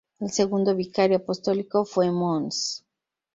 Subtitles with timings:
[0.19, 2.83] El segundo Vicario Apostólico fue Mons.